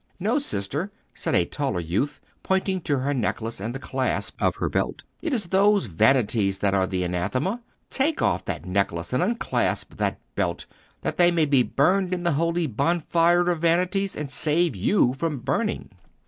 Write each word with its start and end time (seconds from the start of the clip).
"No, 0.19 0.39
sister," 0.39 0.91
said 1.13 1.35
a 1.35 1.45
taller 1.45 1.79
youth, 1.79 2.19
pointing 2.41 2.81
to 2.81 2.97
her 2.97 3.13
necklace 3.13 3.59
and 3.61 3.75
the 3.75 3.77
clasp 3.77 4.35
of 4.41 4.55
her 4.55 4.67
belt, 4.67 5.03
"it 5.21 5.31
is 5.31 5.45
those 5.49 5.85
vanities 5.85 6.57
that 6.57 6.73
are 6.73 6.87
the 6.87 7.03
Anathema. 7.03 7.61
Take 7.91 8.19
off 8.19 8.43
that 8.45 8.65
necklace 8.65 9.13
and 9.13 9.21
unclasp 9.21 9.97
that 9.97 10.19
belt, 10.33 10.65
that 11.01 11.17
they 11.17 11.29
may 11.29 11.45
be 11.45 11.61
burned 11.61 12.15
in 12.15 12.23
the 12.23 12.31
holy 12.33 12.65
Bonfire 12.65 13.47
of 13.51 13.61
Vanities, 13.61 14.15
and 14.15 14.31
save 14.31 14.75
you 14.75 15.13
from 15.13 15.37
burning." 15.37 15.91